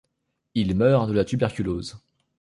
[0.55, 1.99] Il meurt de la tuberculose.